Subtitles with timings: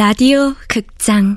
[0.00, 1.36] 라디오 극장.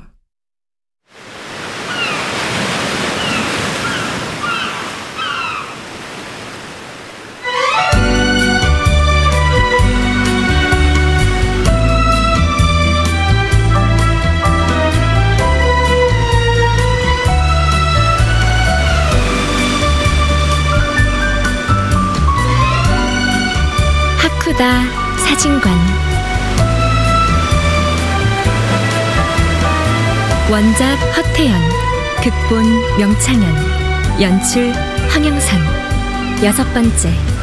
[24.22, 26.13] 하쿠다 사진관
[30.50, 31.58] 원작 허태연
[32.22, 34.72] 극본 명창현 연출
[35.08, 35.58] 황영선.
[36.44, 37.33] 여섯 번째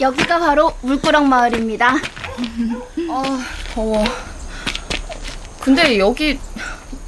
[0.00, 1.94] 여기가 바로 물구렁 마을입니다.
[3.10, 4.04] 아, 더워.
[5.60, 6.38] 근데 여기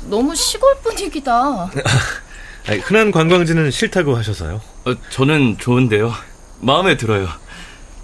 [0.08, 1.70] 너무 시골 분위기다.
[2.66, 4.60] 아니, 흔한 관광지는 싫다고 하셔서요.
[4.86, 6.12] 어, 저는 좋은데요.
[6.60, 7.28] 마음에 들어요.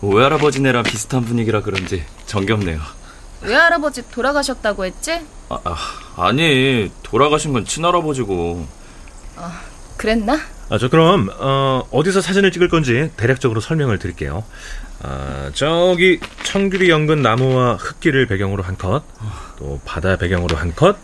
[0.01, 2.79] 외할아버지네랑 비슷한 분위기라 그런지 정겹네요.
[3.43, 5.21] 외할아버지 돌아가셨다고 했지?
[5.49, 5.77] 아, 아,
[6.17, 8.67] 아니, 돌아가신 건 친할아버지고.
[9.97, 10.39] 그랬나?
[10.71, 14.45] 아, 저 그럼 어, 어디서 사진을 찍을 건지 대략적으로 설명을 드릴게요.
[15.03, 19.03] 아, 저기 청규리 연근 나무와 흙길을 배경으로 한 컷,
[19.59, 20.97] 또 바다 배경으로 한 컷,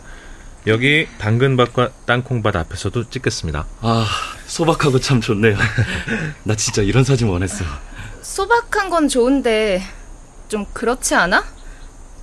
[0.67, 3.67] 여기 당근밭과 땅콩밭 앞에서도 찍겠습니다.
[3.81, 4.07] 아,
[4.47, 5.57] 소박하고 참 좋네요.
[6.45, 7.65] 나 진짜 이런 사진 원했어.
[8.23, 9.83] 소박한 건 좋은데
[10.49, 11.45] 좀 그렇지 않아?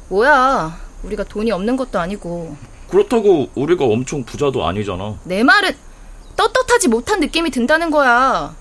[0.09, 2.57] 뭐야, 우리가 돈이 없는 것도 아니고.
[2.89, 5.17] 그렇다고 우리가 엄청 부자도 아니잖아.
[5.25, 5.75] 내 말은
[6.37, 8.55] 떳떳하지 못한 느낌이 든다는 거야.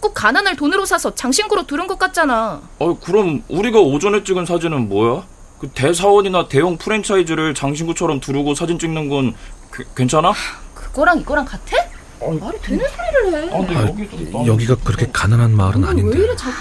[0.00, 2.60] 꼭 가난을 돈으로 사서 장신구로 두른 것 같잖아.
[2.80, 5.22] 아, 그럼 우리가 오전에 찍은 사진은 뭐야?
[5.60, 9.34] 그 대사원이나 대형 프랜차이즈를 장신구처럼 두르고 사진 찍는 건
[9.70, 10.32] 그- 괜찮아?
[10.74, 11.76] 그거랑 이거랑 같아?
[12.20, 12.84] 말이 되는
[13.24, 14.36] 소리를 해.
[14.36, 16.18] 아, 여기가 그렇게 가난한 마을은 왜 아닌데.
[16.18, 16.52] 이래 자꾸?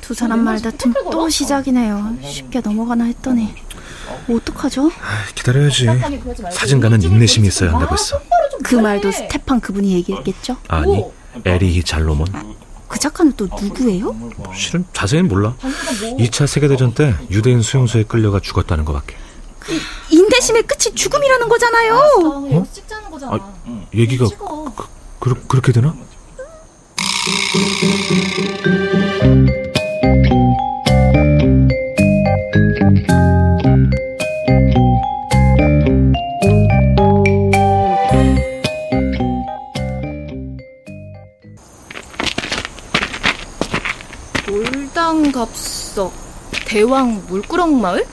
[0.00, 2.16] 두 사람 말다툼 또 시작이네요.
[2.22, 3.54] 쉽게 넘어가나 했더니
[4.30, 4.86] 어떡하죠?
[4.88, 5.86] 아, 기다려야지.
[5.86, 7.78] 말고 사진가는 인내심이 있어야 마.
[7.78, 8.20] 한다고 했어.
[8.64, 8.82] 그 해.
[8.82, 10.56] 말도 스테판 그분이 얘기했겠죠?
[10.68, 11.04] 아니,
[11.44, 12.26] 에리히 잘로몬.
[12.88, 14.14] 그 작가는 또 누구예요?
[14.54, 15.54] 실은 자세히는 몰라.
[15.60, 19.16] 방금 뭐 2차 세계대전 때 유대인 수용소에 끌려가 죽었다는 것밖에.
[20.10, 21.94] 인내심의 끝이 죽음이라는 거잖아요.
[21.94, 23.32] 아, 거잖아.
[23.34, 24.72] 아, 얘기가 찍어.
[25.20, 25.94] 그, 그렇게 되나?
[44.50, 46.12] 돌당갑석
[46.66, 48.04] 대왕 물구렁 마을?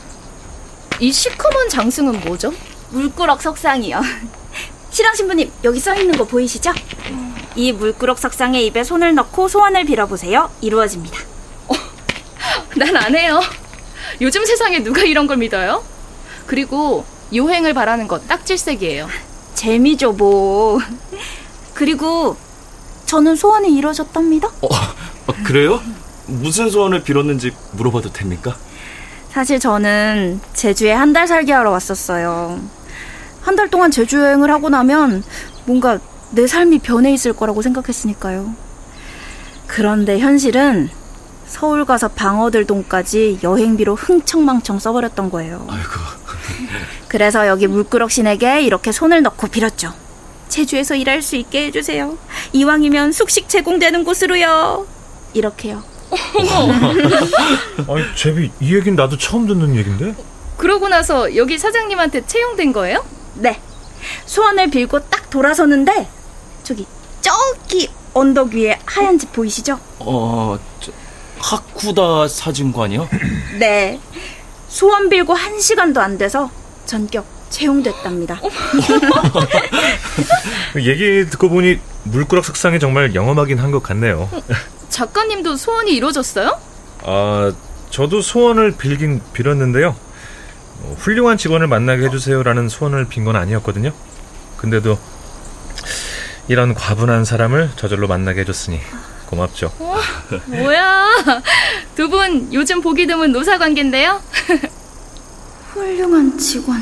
[1.00, 2.54] 이 시커먼 장승은 뭐죠?
[2.92, 4.00] 물구럭 석상이요.
[4.92, 6.74] 실황 신부님 여기 써 있는 거 보이시죠?
[7.56, 10.52] 이 물구럭 석상에 입에 손을 넣고 소원을 빌어보세요.
[10.62, 11.18] 이루어집니다.
[12.78, 13.42] 난안 해요.
[14.22, 15.84] 요즘 세상에 누가 이런 걸 믿어요?
[16.46, 17.04] 그리고
[17.34, 19.08] 요행을 바라는 거 딱질색이에요.
[19.56, 20.80] 재미죠 뭐.
[21.74, 22.38] 그리고
[23.08, 24.50] 저는 소원이 이루어졌답니다.
[24.62, 25.82] 어, 아, 그래요?
[26.28, 28.56] 무슨 소원을 빌었는지 물어봐도 됩니까?
[29.32, 32.60] 사실 저는 제주에 한 달 살기 하러 왔었어요.
[33.42, 35.24] 한 달 동안 제주 여행을 하고 나면
[35.66, 36.00] 뭔가
[36.32, 38.54] 내 삶이 변해 있을 거라고 생각했으니까요.
[39.68, 40.90] 그런데 현실은
[41.46, 45.66] 서울 가서 방어들동까지 여행비로 흥청망청 써버렸던 거예요.
[45.70, 45.90] 아이고.
[47.08, 49.94] 그래서 여기 물끄럭 신에게 이렇게 손을 넣고 빌었죠.
[50.50, 52.18] 제주에서 일할 수 있게 해주세요.
[52.52, 54.86] 이왕이면 숙식 제공되는 곳으로요.
[55.34, 55.84] 이렇게요.
[57.88, 60.16] 아니, 제비, 이 얘기는 나도 처음 듣는 얘긴데?
[60.58, 63.06] 그러고 나서 여기 사장님한테 채용된 거예요?
[63.36, 63.60] 네.
[64.26, 66.08] 소원을 빌고 딱 돌아서는데
[66.64, 66.86] 저기
[67.22, 69.80] 저기 언덕 위에 하얀 집 보이시죠?
[70.00, 70.92] 어, 저,
[71.40, 73.08] 하쿠다 사진관이요?
[73.60, 74.00] 네.
[74.70, 76.50] 소원 빌고 한 시간도 안 돼서
[76.86, 78.40] 전격 채용됐답니다.
[80.74, 84.30] 그 얘기 듣고 보니 물구락 석상이 정말 영험하긴 한 것 같네요.
[85.02, 86.60] 작가님도 소원이 이루어졌어요?
[87.04, 87.54] 아,
[87.92, 89.96] 저도 소원을 빌긴 빌었는데요.
[90.82, 93.92] 어, 훌륭한 직원을 만나게 해주세요라는 소원을 빈 건 아니었거든요.
[94.58, 94.98] 근데도
[96.48, 98.80] 이런 과분한 사람을 저절로 만나게 해줬으니
[99.28, 99.72] 고맙죠.
[100.48, 101.06] 뭐야?
[101.96, 104.20] 두 분 요즘 보기 드문 노사 관계인데요?
[105.74, 106.82] 훌륭한 직원,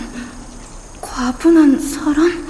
[1.01, 2.47] 과분한 사람.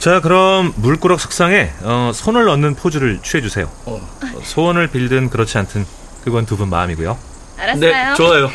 [0.00, 3.70] 자, 그럼 물꾸럭 석상에 어, 손을 넣는 포즈를 취해 주세요.
[3.84, 4.00] 어.
[4.22, 5.86] 어, 소원을 빌든 그렇지 않든
[6.24, 7.18] 그건 두 분 마음이고요.
[7.58, 7.80] 알았어요.
[7.80, 8.50] 네, 좋아요.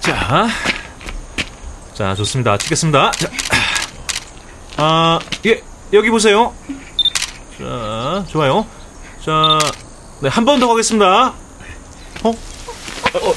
[0.00, 0.46] 자,
[1.94, 2.58] 자 좋습니다.
[2.58, 3.10] 찍겠습니다.
[3.12, 3.28] 자,
[4.76, 5.62] 아, 예,
[5.94, 6.52] 여기 보세요.
[7.58, 8.66] 자, 좋아요.
[9.24, 9.58] 자,
[10.20, 11.06] 네, 한 번 더 가겠습니다.
[11.06, 11.32] 어?
[12.24, 13.34] 어, 어, 어,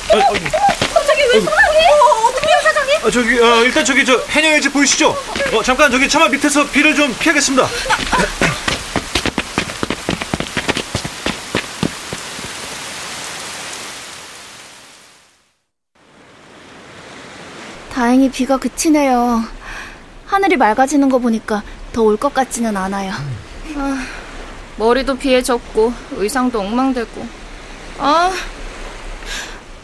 [0.93, 1.81] 갑자기 왜 사장님?
[1.91, 2.46] 어, 어떡해요, 사장님?
[2.46, 2.46] 어,
[3.11, 5.15] 저기, 어, 일단 저기 저 해녀의 집 보이시죠?
[5.53, 7.67] 어, 잠깐 저기 차마 밑에서 비를 좀 피하겠습니다.
[17.91, 19.43] 다행히 비가 그치네요.
[20.25, 21.63] 하늘이 맑아지는 거 보니까
[21.93, 23.13] 더 올 것 같지는 않아요.
[24.77, 27.27] 머리도 비해졌고 의상도 엉망되고.
[27.97, 28.31] 아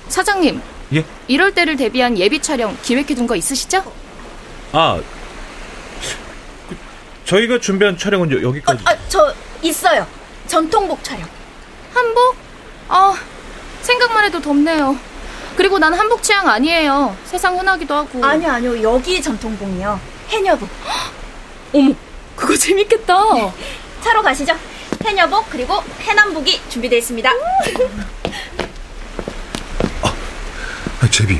[0.09, 0.61] 사장님.
[0.93, 1.05] 예?
[1.27, 3.83] 이럴 때를 대비한 예비 촬영 기획해둔 거 있으시죠?
[4.71, 4.99] 아,
[6.69, 6.75] 그,
[7.25, 8.83] 저희가 준비한 촬영은 여, 여기까지.
[8.85, 10.05] 아, 저 있어요.
[10.47, 11.27] 전통복 촬영.
[11.93, 12.35] 한복?
[12.89, 13.13] 아
[13.81, 14.97] 생각만 해도 덥네요.
[15.55, 17.15] 그리고 난 한복 취향 아니에요.
[17.25, 18.25] 세상 흔하기도 하고.
[18.25, 18.81] 아니요, 아니요.
[18.83, 19.99] 여기 전통복이요.
[20.29, 20.67] 해녀복.
[21.73, 21.93] 어머,
[22.35, 23.15] 그거 재밌겠다.
[24.01, 24.53] 차로 가시죠.
[25.05, 27.31] 해녀복 그리고 해남복이 준비되어 있습니다.
[31.13, 31.35] 아, 제비.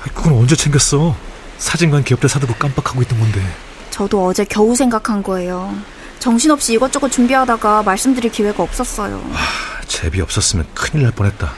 [0.00, 1.14] 아, 그건 언제 챙겼어?
[1.58, 3.42] 사진관 기업 때 사두고 깜빡하고 있던 건데.
[3.90, 5.74] 저도 어제 겨우 생각한 거예요.
[6.18, 9.22] 정신없이 이것저것 준비하다가 말씀드릴 기회가 없었어요.
[9.34, 11.52] 아, 제비 없었으면 큰일 날 뻔했다.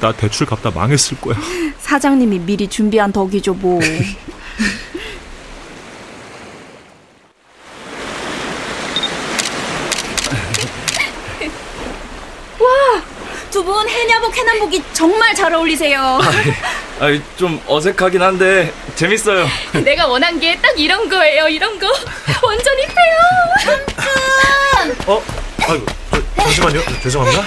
[0.00, 1.36] 나 대출 갚다 망했을 거야.
[1.80, 3.80] 사장님이 미리 준비한 덕이죠, 뭐.
[12.58, 13.02] 와,
[13.50, 16.00] 두 분 해녀복, 해남복이 정말 잘 어울리세요.
[16.00, 16.30] 아,
[17.36, 19.46] 좀 어색하긴 한데 재밌어요.
[19.84, 21.48] 내가 원한 게 딱 이런 거예요.
[21.48, 21.86] 이런 거.
[22.42, 23.18] 완전 힙해요.
[25.06, 25.22] 어?
[25.68, 26.80] 아이고, 저, 잠시만요.
[27.02, 27.42] 죄송합니다.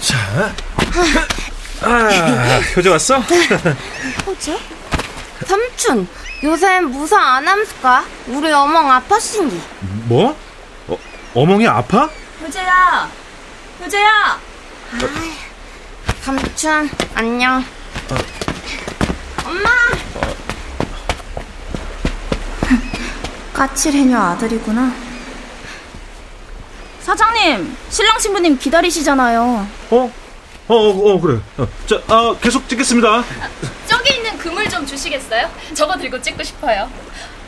[0.00, 0.54] 자.
[1.82, 3.18] 아, 효재 왔어?
[4.26, 4.58] 호주?
[5.46, 6.08] 삼촌,
[6.42, 8.04] 요새 무사 안 함스까?
[8.28, 9.58] 우리 어멍 아팠신기.
[10.06, 10.36] 뭐?
[10.88, 10.96] 어,
[11.34, 12.08] 어멍이 아파?
[12.42, 13.10] 효재야,
[13.82, 14.38] 효재야.
[16.22, 17.64] 삼촌, 안녕.
[19.54, 19.70] 엄마!
[23.52, 24.92] 까칠 해녀 아들이구나.
[27.02, 29.68] 사장님, 신랑 신부님 기다리시잖아요.
[29.90, 30.12] 어?
[30.66, 31.38] 어, 어, 어 그래.
[31.58, 33.22] 어, 자, 아, 계속 찍겠습니다.
[33.86, 35.48] 저기 있는 그물 좀 주시겠어요?
[35.74, 36.90] 저거 들고 찍고 싶어요.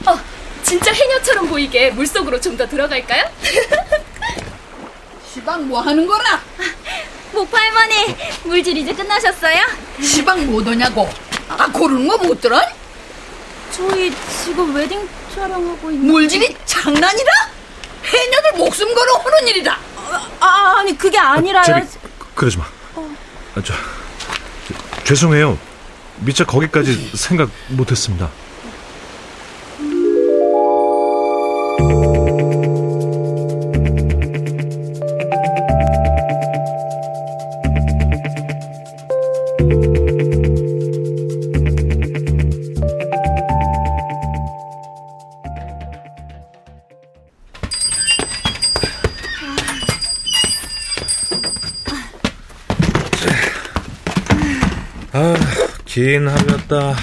[0.06, 0.20] 어,
[0.62, 3.24] 진짜 해녀처럼 보이게 물속으로 좀 더 들어갈까요?
[5.34, 6.40] 시방 뭐 하는 거라?
[7.32, 9.60] 목파 할머니, 물질 이제 끝나셨어요?
[10.02, 11.08] 시방 못 오냐고?
[11.48, 12.60] 아 고르는 거못 들어?
[13.72, 14.12] 저희
[14.44, 16.10] 지금 웨딩 촬영하고 있는.
[16.12, 17.30] 물질이 장난이라?
[18.04, 19.78] 해녀들 목숨 걸어 하는 일이다.
[20.40, 21.64] 아, 아니 그게 아니라요.
[21.64, 21.86] 제비,
[22.18, 22.64] 그- 그러지 마.
[22.64, 25.58] 아, 저, 저, 죄송해요.
[26.18, 28.30] 미처 거기까지 생각 못했습니다.
[55.18, 55.34] 아,
[55.86, 56.94] 긴 하루였다.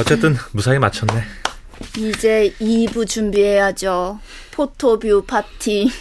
[0.00, 1.22] 어쨌든 무사히 마쳤네.
[1.98, 4.18] 이제 2부 준비해야죠.
[4.52, 5.92] 포토뷰 파티.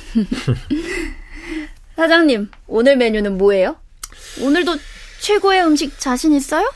[1.98, 3.76] 사장님, 오늘 메뉴는 뭐예요?
[4.40, 4.78] 오늘도
[5.20, 6.72] 최고의 음식 자신 있어요?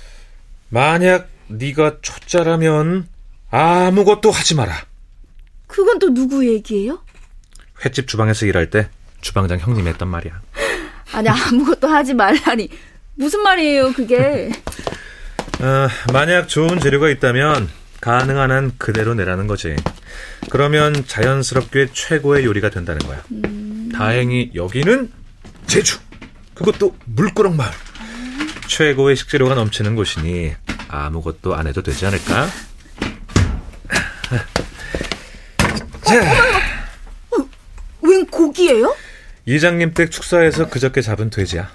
[0.68, 3.08] 만약 네가 초짜라면
[3.50, 4.76] 아무것도 하지 마라.
[5.68, 7.02] 그건 또 누구 얘기예요?
[7.86, 8.90] 횟집 주방에서 일할 때
[9.22, 10.42] 주방장 형님이 했단 말이야.
[11.14, 12.70] 아니 아무것도 하지 말라니
[13.20, 14.50] 무슨 말이에요 그게?
[15.60, 19.76] 어, 만약 좋은 재료가 있다면 가능한 한 그대로 내라는 거지.
[20.50, 23.22] 그러면 자연스럽게 최고의 요리가 된다는 거야.
[23.94, 25.12] 다행히 여기는
[25.68, 26.00] 제주.
[26.56, 27.72] 그것도 물구렁 마을.
[28.68, 30.54] 최고의 식재료가 넘치는 곳이니
[30.88, 32.48] 아무것도 안 해도 되지 않을까?
[38.02, 38.96] 웬 고기예요?
[39.46, 41.70] 이장님 댁 축사에서 그저께 잡은 돼지야.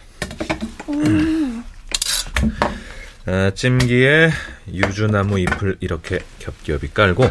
[3.26, 4.30] 아, 찜기에
[4.72, 7.30] 유주나무 잎을 이렇게 겹겹이 깔고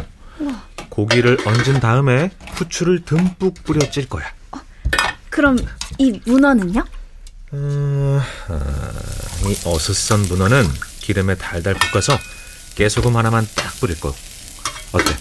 [0.88, 4.24] 고기를 얹은 다음에 후추를 듬뿍 뿌려 찔 거야.
[5.30, 5.56] 그럼
[5.98, 6.84] 이 문어는요?
[7.52, 8.92] 어, 아,
[9.48, 10.64] 이 어슷선 문어는
[11.00, 12.18] 기름에 달달 볶아서
[12.74, 14.14] 깨소금 하나만 딱 뿌릴 거.
[14.92, 15.16] 어때?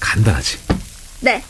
[0.00, 0.58] 간단하지.
[1.20, 1.42] 네.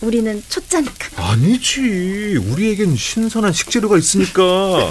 [0.00, 1.30] 우리는 초짜니까.
[1.30, 2.36] 아니지.
[2.36, 4.42] 우리에겐 신선한 식재료가 있으니까.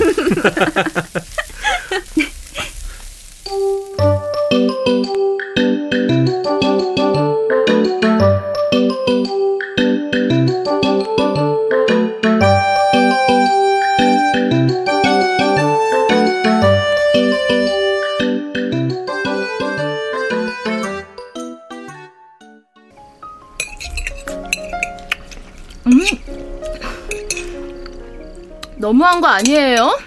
[28.78, 29.98] 너무한 거 아니에요?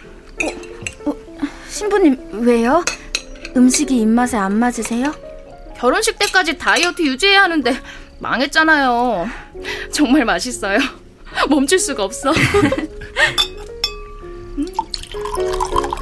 [1.68, 2.84] 신부님, 왜요?
[3.56, 5.12] 음식이 입맛에 안 맞으세요?
[5.76, 7.76] 결혼식 때까지 다이어트 유지해야 하는데
[8.18, 9.28] 망했잖아요.
[9.92, 10.78] 정말 맛있어요.
[11.48, 12.32] 멈출 수가 없어.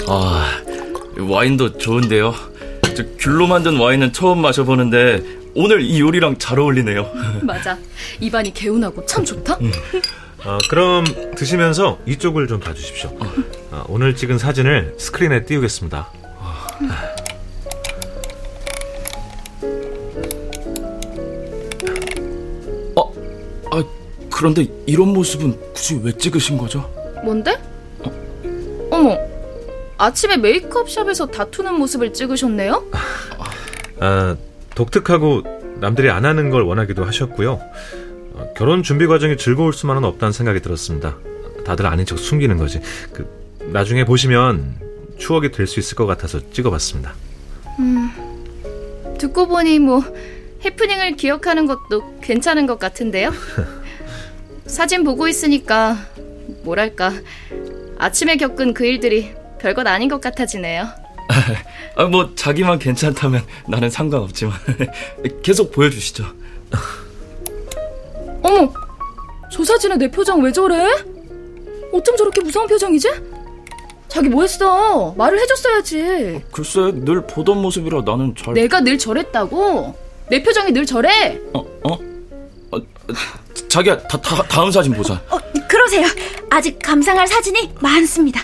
[0.08, 0.60] 아,
[1.18, 2.34] 와인도 좋은데요.
[2.94, 7.10] 저 귤로 만든 와인은 처음 마셔보는데 오늘 이 요리랑 잘 어울리네요.
[7.42, 7.78] 맞아.
[8.20, 9.58] 입안이 개운하고 참 좋다.
[10.44, 11.04] 어, 그럼
[11.36, 13.10] 드시면서 이쪽을 좀 봐주십시오.
[13.70, 16.08] 어, 오늘 찍은 사진을 스크린에 띄우겠습니다.
[22.96, 23.12] 어,
[23.70, 23.84] 아,
[24.30, 26.90] 그런데 이런 모습은 굳이 왜 찍으신 거죠?
[27.24, 27.56] 뭔데?
[28.90, 29.16] 어머.
[29.98, 32.84] 아침에 메이크업 샵에서 다투는 모습을 찍으셨네요?
[34.00, 34.36] 아,
[34.74, 35.42] 독특하고
[35.80, 37.60] 남들이 안 하는 걸 원하기도 하셨고요.
[38.34, 41.16] 어, 결혼 준비 과정이 즐거울 수만은 없다는 생각이 들었습니다.
[41.64, 42.80] 다들 아닌 척 숨기는 거지.
[43.12, 43.28] 그,
[43.72, 44.76] 나중에 보시면
[45.18, 47.14] 추억이 될 수 있을 것 같아서 찍어봤습니다.
[49.18, 50.02] 듣고 보니 뭐
[50.64, 53.32] 해프닝을 기억하는 것도 괜찮은 것 같은데요?
[54.66, 55.96] 사진 보고 있으니까
[56.64, 57.12] 뭐랄까
[57.98, 60.88] 아침에 겪은 그 일들이 별것 아닌 것 같아지네요.
[61.96, 64.56] 아, 뭐 자기만 괜찮다면 나는 상관없지만
[65.42, 66.24] 계속 보여주시죠.
[68.42, 68.72] 어머,
[69.50, 70.86] 저 사진에 내 표정 왜 저래?
[71.92, 73.08] 어쩜 저렇게 무서운 표정이지?
[74.08, 75.14] 자기 뭐 했어?
[75.16, 76.42] 말을 해줬어야지.
[76.52, 78.54] 글쎄 늘 보던 모습이라 나는 잘.
[78.54, 79.94] 내가 늘 저랬다고?
[80.28, 81.38] 내 표정이 늘 저래?
[81.54, 81.98] 어, 어?
[82.72, 82.78] 어,
[83.68, 85.14] 자기야 다, 다, 다음 사진 보자.
[85.30, 86.06] 어, 그러세요.
[86.50, 88.42] 아직 감상할 사진이 많습니다.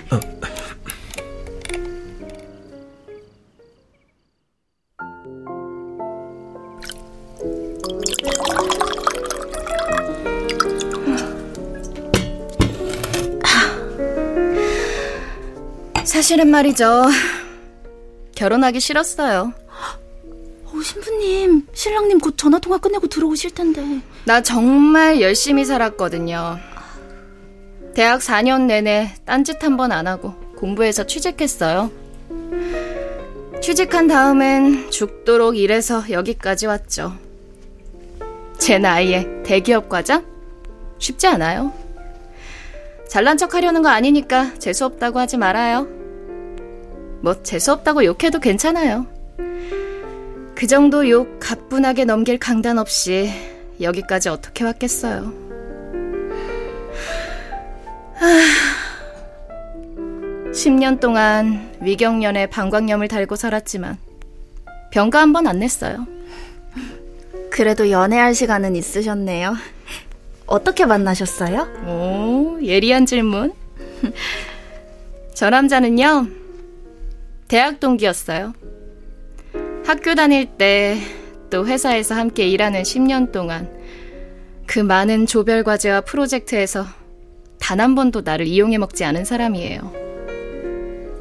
[16.28, 17.06] 사실은 말이죠.
[18.34, 19.50] 결혼하기 싫었어요.
[20.66, 23.82] 어, 신부님, 신랑님 곧 전화 통화 끝내고 들어오실 텐데.
[24.26, 26.58] 나 정말 열심히 살았거든요.
[27.94, 31.90] 대학 4년 내내 딴짓 한 번 안 하고 공부해서 취직했어요.
[33.62, 37.16] 취직한 다음엔 죽도록 일해서 여기까지 왔죠.
[38.58, 40.26] 제 나이에 대기업 과장?
[40.98, 41.72] 쉽지 않아요.
[43.08, 45.97] 잘난 척 하려는 거 아니니까 재수없다고 하지 말아요.
[47.20, 49.06] 뭐, 재수없다고 욕해도 괜찮아요.
[50.54, 53.30] 그 정도 욕 가뿐하게 넘길 강단 없이
[53.80, 55.32] 여기까지 어떻게 왔겠어요.
[58.14, 58.28] 하...
[60.52, 63.96] 10년 동안 위경련에 방광염을 달고 살았지만
[64.90, 66.06] 병가 한 번 안 냈어요.
[67.50, 69.54] 그래도 연애할 시간은 있으셨네요.
[70.46, 71.68] 어떻게 만나셨어요?
[71.86, 73.52] 오, 예리한 질문.
[75.34, 76.26] 저 남자는요,
[77.48, 78.52] 대학 동기였어요.
[79.86, 80.98] 학교 다닐 때,
[81.50, 83.70] 또 회사에서 함께 일하는 10년 동안,
[84.66, 86.84] 그 많은 조별 과제와 프로젝트에서
[87.58, 89.92] 단 한 번도 나를 이용해 먹지 않은 사람이에요.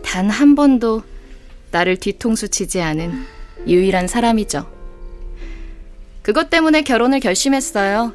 [0.03, 1.03] 단 한 번도
[1.71, 3.11] 나를 뒤통수 치지 않은
[3.67, 4.65] 유일한 사람이죠.
[6.21, 8.13] 그것 때문에 결혼을 결심했어요.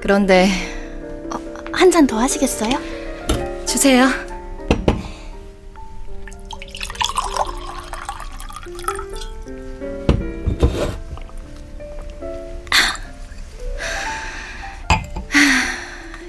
[0.00, 0.48] 그런데
[1.72, 2.70] 한잔 더 하시겠어요?
[3.66, 4.06] 주세요.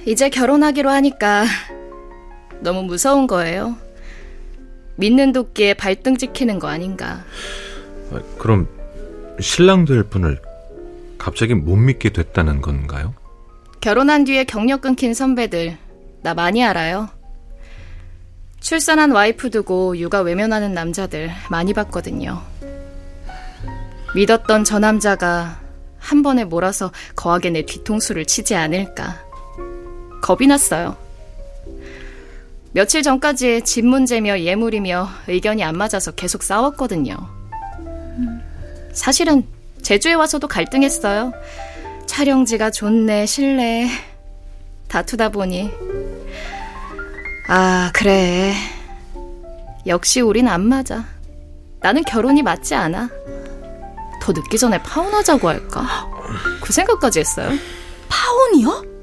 [0.07, 1.43] 이제 결혼하기로 하니까
[2.61, 3.75] 너무 무서운 거예요.
[4.95, 7.25] 믿는 도끼에 발등 찍히는 거 아닌가.
[8.13, 8.69] 아, 그럼
[9.41, 10.41] 신랑 될 분을
[11.17, 13.15] 갑자기 못 믿게 됐다는 건가요?
[13.81, 15.77] 결혼한 뒤에 경력 끊긴 선배들
[16.21, 17.09] 나 많이 알아요.
[18.61, 22.41] 출산한 와이프 두고 육아 외면하는 남자들 많이 봤거든요.
[24.15, 25.59] 믿었던 저 남자가
[25.99, 29.26] 한 번에 몰아서 거하게 내 뒤통수를 치지 않을까.
[30.27, 30.97] 겁이 났어요.
[32.73, 37.15] 며칠 전까지 집 문제며 예물이며 의견이 안 맞아서 계속 싸웠거든요.
[38.91, 39.47] 사실은
[39.81, 41.31] 제주에 와서도 갈등했어요.
[42.07, 43.89] 촬영지가 좋네, 실내.
[44.89, 45.71] 다투다 보니.
[47.47, 48.53] 아, 그래.
[49.85, 51.05] 역시 우린 안 맞아.
[51.79, 53.09] 나는 결혼이 맞지 않아.
[54.21, 56.05] 더 늦기 전에 파혼하자고 할까?
[56.61, 57.49] 그 생각까지 했어요.
[58.09, 58.96] 파혼이요?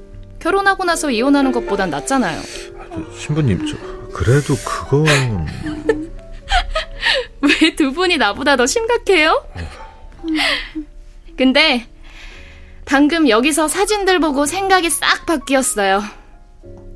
[0.44, 2.38] 결혼하고 나서 이혼하는 것보단 낫잖아요.
[3.18, 3.78] 신부님, 저,
[4.12, 5.46] 그래도 그건.
[7.40, 9.42] 왜 두 분이 나보다 더 심각해요?
[11.38, 11.86] 근데
[12.84, 16.02] 방금 여기서 사진들 보고 생각이 싹 바뀌었어요.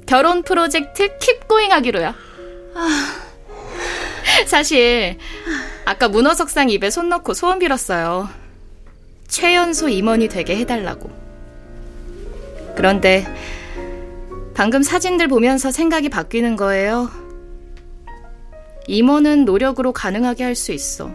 [0.06, 2.14] 결혼 프로젝트 킵고잉 하기로요.
[4.46, 5.16] 사실
[5.86, 8.28] 아까 문어석상 입에 손 넣고 소원 빌었어요.
[9.26, 11.17] 최연소 임원이 되게 해달라고.
[12.78, 13.26] 그런데
[14.54, 17.10] 방금 사진들 보면서 생각이 바뀌는 거예요.
[18.86, 21.10] 임원은 노력으로 가능하게 할 수 있어.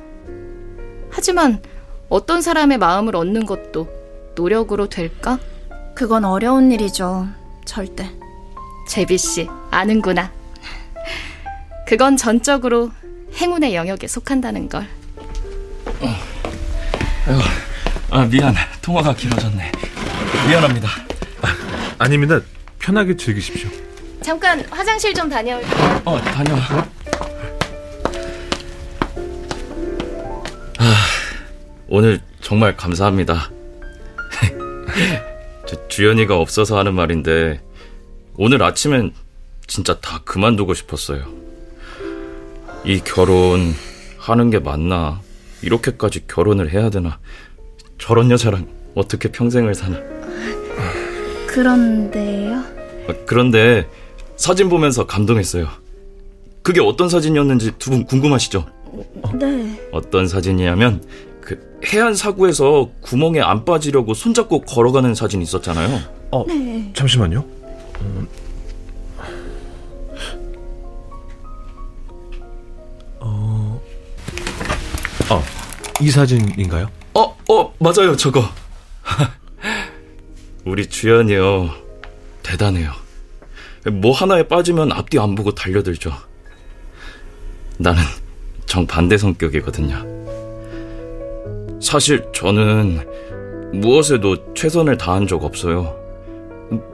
[1.10, 1.62] 하지만
[2.10, 3.88] 어떤 사람의 마음을 얻는 것도
[4.36, 5.40] 노력으로 될까?
[5.96, 7.30] 그건 어려운 일이죠.
[7.64, 8.10] 절대.
[8.90, 10.34] 제비 씨, 아는구나.
[11.88, 12.92] 그건 전적으로
[13.38, 14.86] 행운의 영역에 속한다는 걸.
[17.26, 17.42] 아이고,
[18.10, 18.54] 아, 미안.
[18.82, 19.72] 통화가 길어졌네.
[20.50, 20.90] 미안합니다.
[22.04, 22.42] 아, 닙니다
[22.80, 23.70] 편하게 즐기십시오.
[24.22, 26.02] 잠깐 화장실 좀 다녀올게요.
[26.04, 26.60] 어, 다녀와.
[30.80, 30.96] 아,
[31.88, 33.50] 오늘 정말 감사합니다.
[35.66, 37.62] 저 주연이가 없어서 하는 말인데
[38.36, 39.14] 오늘 아침엔
[39.66, 41.24] 진짜 다 그만두고 싶었어요.
[42.84, 43.74] 이 결혼
[44.18, 45.22] 하는 게 맞나?
[45.62, 47.20] 이렇게까지 결혼을 해야 되나?
[47.98, 50.13] 저런 여자랑 어떻게 평생을 사나?
[51.54, 52.56] 그런데요?
[53.08, 53.88] 아, 그런데
[54.36, 55.68] 사진 보면서 감동했어요.
[56.64, 58.66] 그게 어떤 사진이었는지 두 분 궁금하시죠?
[59.36, 59.90] 네.
[59.92, 61.04] 어떤 사진이냐면
[61.42, 66.00] 그 해안 사구에서 구멍에 안 빠지려고 손잡고 걸어가는 사진 있었잖아요.
[66.32, 66.92] 어, 네.
[66.96, 67.46] 잠시만요.
[68.02, 68.28] 음,
[73.20, 73.82] 어,
[75.30, 75.44] 어,
[76.02, 76.88] 이 사진인가요?
[77.14, 78.44] 어, 어, 맞아요, 저거.
[80.66, 81.70] 우리 주연이요.
[82.42, 82.92] 대단해요.
[83.92, 86.12] 뭐 하나에 빠지면 앞뒤 안 보고 달려들죠.
[87.78, 88.02] 나는
[88.66, 90.14] 정반대 성격이거든요.
[91.82, 93.06] 사실 저는
[93.74, 96.00] 무엇에도 최선을 다한 적 없어요.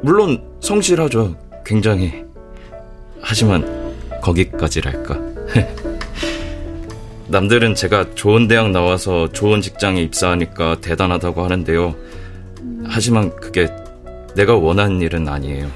[0.02, 1.36] 물론 성실하죠.
[1.64, 2.24] 굉장히.
[3.22, 5.20] 하지만 거기까지랄까.
[7.28, 11.96] 남들은 제가 좋은 대학 나와서 좋은 직장에 입사하니까 대단하다고 하는데요.
[12.90, 13.68] 하지만 그게
[14.36, 15.70] 내가 원하는 일은 아니에요.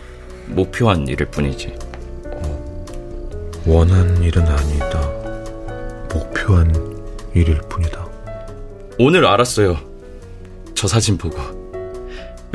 [0.47, 1.75] 목표한 일일 뿐이지.
[3.65, 4.99] 원한 일은 아니다.
[6.13, 6.73] 목표한
[7.33, 8.05] 일일 뿐이다.
[8.99, 9.77] 오늘 알았어요.
[10.75, 11.37] 저 사진 보고.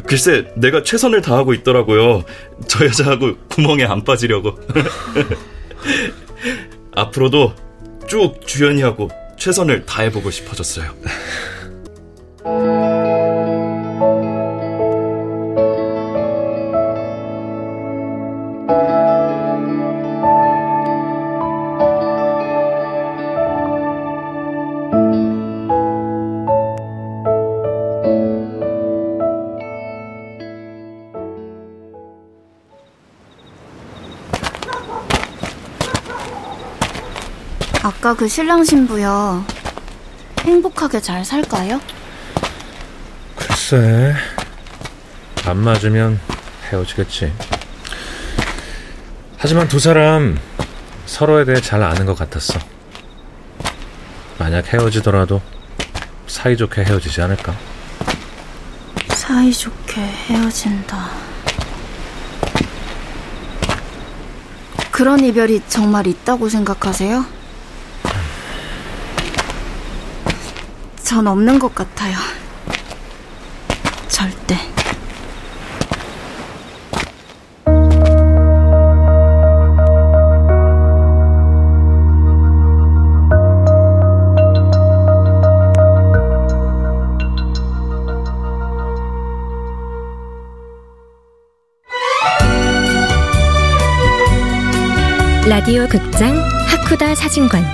[0.07, 2.25] 글쎄, 내가 최선을 다하고 있더라고요.
[2.67, 4.59] 저 여자하고 구멍에 안 빠지려고.
[6.95, 7.55] 앞으로도
[8.07, 10.93] 쭉 주연이하고 최선을 다해보고 싶어졌어요.
[37.83, 39.45] 아까 그 신랑 신부요.
[40.41, 41.81] 행복하게 잘 살까요?
[43.37, 44.15] 글쎄,
[45.47, 46.21] 안 맞으면
[46.71, 47.33] 헤어지겠지.
[49.37, 50.39] 하지만 두 사람
[51.07, 52.59] 서로에 대해 잘 아는 것 같았어.
[54.39, 55.41] 만약 헤어지더라도
[56.27, 57.55] 사이좋게 헤어지지 않을까?
[59.09, 61.11] 사이좋게 헤어진다.
[64.91, 67.38] 그런 이별이 정말 있다고 생각하세요?
[71.09, 72.19] 전 없는 것 같아요.
[74.09, 74.55] 절대.
[95.49, 97.65] 라디오 극장 하쿠다 사진관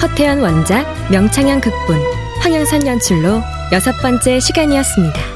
[0.00, 3.40] 허태연 원작 명창현 극본 황영선 연출로
[3.72, 5.33] 여섯 번째 시간이었습니다.